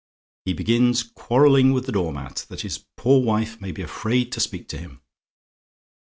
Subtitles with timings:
[0.45, 4.39] He begins quarrelling with the door mat, that his poor wife may be afraid to
[4.39, 4.99] speak to him.